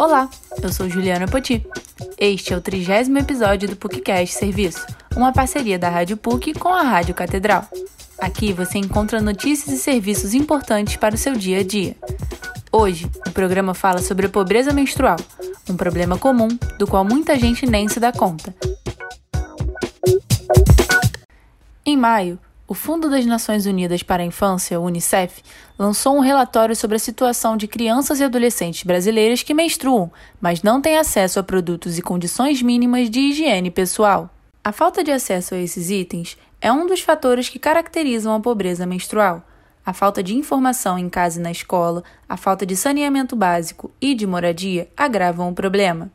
[0.00, 0.30] Olá,
[0.62, 1.62] eu sou Juliana Poti.
[2.16, 6.80] Este é o trigésimo episódio do PUCcast Serviço, uma parceria da Rádio PUC com a
[6.80, 7.68] Rádio Catedral.
[8.18, 11.96] Aqui você encontra notícias e serviços importantes para o seu dia a dia.
[12.72, 15.18] Hoje, o programa fala sobre a pobreza menstrual,
[15.68, 16.48] um problema comum
[16.78, 18.54] do qual muita gente nem se dá conta.
[21.84, 22.38] Em maio,
[22.70, 25.42] o Fundo das Nações Unidas para a Infância, UNICEF,
[25.76, 30.08] lançou um relatório sobre a situação de crianças e adolescentes brasileiras que menstruam,
[30.40, 34.30] mas não têm acesso a produtos e condições mínimas de higiene pessoal.
[34.62, 38.86] A falta de acesso a esses itens é um dos fatores que caracterizam a pobreza
[38.86, 39.42] menstrual.
[39.84, 44.14] A falta de informação em casa e na escola, a falta de saneamento básico e
[44.14, 46.08] de moradia agravam o problema.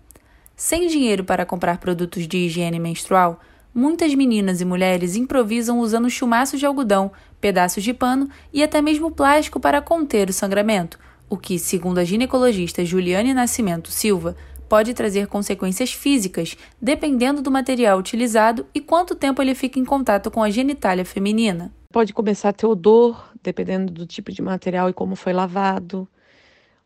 [0.56, 3.42] Sem dinheiro para comprar produtos de higiene menstrual,
[3.76, 7.12] muitas meninas e mulheres improvisam usando chumaços de algodão,
[7.42, 10.98] pedaços de pano e até mesmo plástico para conter o sangramento,
[11.30, 14.38] o que, segundo a ginecologista Juliane Nascimento Silva,
[14.70, 20.32] pode trazer consequências físicas, dependendo do material utilizado e quanto tempo ele fica em contato
[20.32, 21.72] com a genitália feminina.
[21.92, 26.08] Pode começar a ter odor, dependendo do tipo de material e como foi lavado.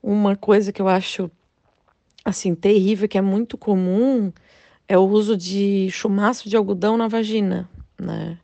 [0.02, 1.30] Uma coisa que eu acho
[2.26, 4.32] assim terrível, que é muito comum,
[4.90, 8.40] é o uso de chumaço de algodão na vagina, né?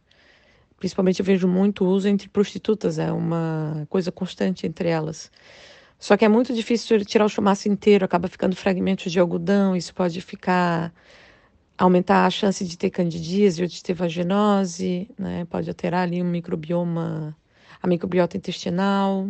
[0.77, 5.31] Principalmente eu vejo muito uso entre prostitutas, é uma coisa constante entre elas.
[5.97, 9.93] Só que é muito difícil tirar o chumaço inteiro, acaba ficando fragmentos de algodão, isso
[9.95, 10.93] pode ficar
[11.77, 15.45] aumentar a chance de ter candidíase ou de ter vaginose, né?
[15.45, 17.35] Pode alterar ali o microbioma,
[17.81, 19.29] a microbiota intestinal.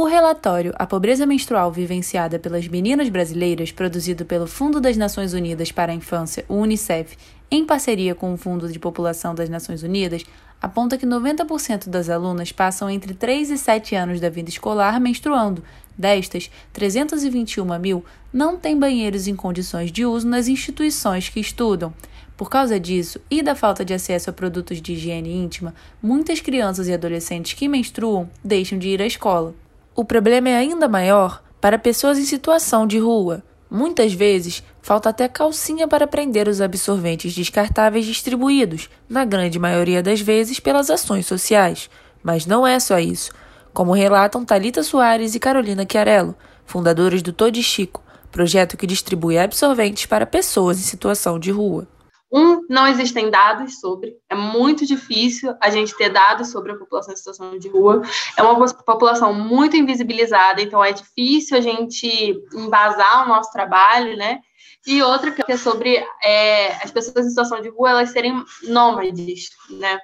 [0.00, 5.72] O relatório A Pobreza Menstrual Vivenciada pelas Meninas Brasileiras, produzido pelo Fundo das Nações Unidas
[5.72, 7.18] para a Infância, o UNICEF,
[7.50, 10.22] em parceria com o Fundo de População das Nações Unidas,
[10.62, 15.64] aponta que 90% das alunas passam entre 3 e 7 anos da vida escolar menstruando.
[15.98, 21.92] Destas, 321 mil não têm banheiros em condições de uso nas instituições que estudam.
[22.36, 26.86] Por causa disso e da falta de acesso a produtos de higiene íntima, muitas crianças
[26.86, 29.56] e adolescentes que menstruam deixam de ir à escola.
[29.98, 33.42] O problema é ainda maior para pessoas em situação de rua.
[33.68, 40.20] Muitas vezes, falta até calcinha para prender os absorventes descartáveis distribuídos, na grande maioria das
[40.20, 41.90] vezes pelas ações sociais.
[42.22, 43.32] Mas não é só isso.
[43.74, 50.06] Como relatam Talita Soares e Carolina Chiarello, fundadoras do Todi Chico, projeto que distribui absorventes
[50.06, 51.88] para pessoas em situação de rua.
[52.30, 57.14] Um, não existem dados sobre, é muito difícil a gente ter dados sobre a população
[57.14, 58.02] em situação de rua.
[58.36, 64.40] É uma população muito invisibilizada, então é difícil a gente embasar o nosso trabalho, né?
[64.86, 69.50] E outra que é sobre é, as pessoas em situação de rua elas serem nômades,
[69.70, 69.98] né?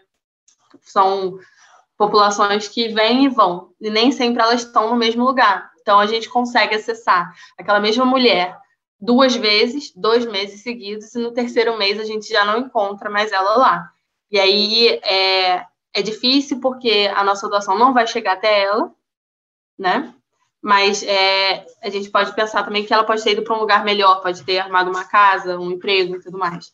[0.81, 1.39] São
[1.97, 5.71] populações que vêm e vão, e nem sempre elas estão no mesmo lugar.
[5.83, 8.59] Então a gente consegue acessar aquela mesma mulher
[9.05, 13.31] duas vezes, dois meses seguidos, e no terceiro mês a gente já não encontra mais
[13.31, 13.91] ela lá.
[14.31, 18.91] E aí é, é difícil porque a nossa doação não vai chegar até ela,
[19.79, 20.13] né?
[20.63, 23.85] Mas é, a gente pode pensar também que ela pode ter ido para um lugar
[23.85, 26.73] melhor, pode ter armado uma casa, um emprego e tudo mais.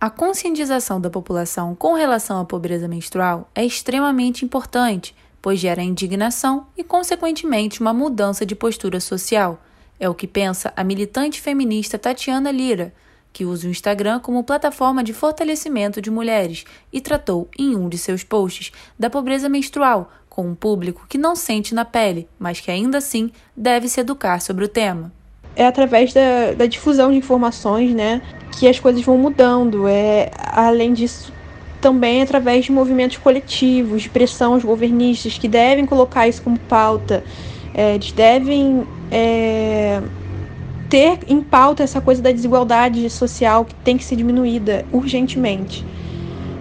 [0.00, 6.68] A conscientização da população com relação à pobreza menstrual é extremamente importante, pois gera indignação
[6.76, 9.58] e, consequentemente, uma mudança de postura social.
[10.04, 12.92] É o que pensa a militante feminista Tatiana Lira,
[13.32, 17.96] que usa o Instagram como plataforma de fortalecimento de mulheres e tratou, em um de
[17.96, 22.70] seus posts, da pobreza menstrual com um público que não sente na pele, mas que
[22.70, 25.10] ainda assim deve se educar sobre o tema.
[25.56, 28.20] É através da, da difusão de informações, né,
[28.58, 29.88] que as coisas vão mudando.
[29.88, 31.32] É, além disso,
[31.80, 37.24] também através de movimentos coletivos, de pressão aos governistas que devem colocar isso como pauta.
[37.74, 40.00] É, eles devem é,
[40.88, 45.84] ter em pauta essa coisa da desigualdade social que tem que ser diminuída urgentemente.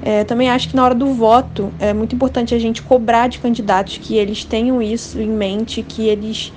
[0.01, 3.39] É, também acho que na hora do voto é muito importante a gente cobrar de
[3.39, 6.51] candidatos que eles tenham isso em mente, que eles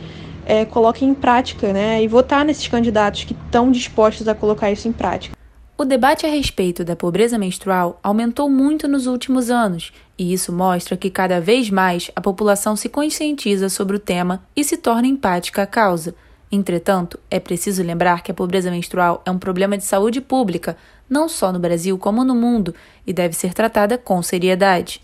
[0.45, 2.03] é, coloquem em prática, né?
[2.03, 5.36] E votar nesses candidatos que estão dispostos a colocar isso em prática.
[5.79, 10.97] O debate a respeito da pobreza menstrual aumentou muito nos últimos anos, e isso mostra
[10.97, 15.63] que cada vez mais a população se conscientiza sobre o tema e se torna empática
[15.63, 16.15] à causa.
[16.51, 20.79] Entretanto, é preciso lembrar que a pobreza menstrual é um problema de saúde pública,
[21.11, 22.75] não só no Brasil como no mundo,
[23.07, 25.03] e deve ser tratada com seriedade.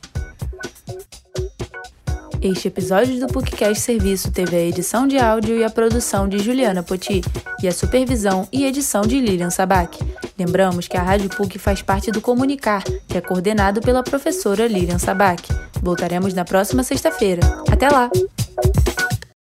[2.40, 6.82] Este episódio do PUCcast Serviço teve a edição de áudio e a produção de Juliana
[6.82, 7.20] Poti
[7.62, 9.96] e a supervisão e edição de Lilian Sabac.
[10.38, 14.98] Lembramos que a Rádio PUC faz parte do Comunicar, que é coordenado pela professora Lilian
[14.98, 15.48] Sabac.
[15.82, 17.42] Voltaremos na próxima sexta-feira.
[17.70, 18.10] Até lá!